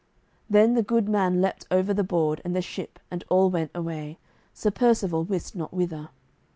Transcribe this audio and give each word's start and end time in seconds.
Then 0.49 0.73
the 0.73 0.81
good 0.81 1.07
man 1.07 1.43
leaped 1.43 1.67
over 1.69 1.93
the 1.93 2.03
board, 2.03 2.41
and 2.43 2.55
the 2.55 2.61
ship 2.63 2.97
and 3.11 3.23
all 3.29 3.51
went 3.51 3.69
away, 3.75 4.17
Sir 4.51 4.71
Percivale 4.71 5.25
wist 5.25 5.55
not 5.55 5.71
whither. 5.71 6.09